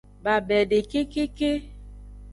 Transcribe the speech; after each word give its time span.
Babede 0.23 0.77
kekeke. 0.89 1.51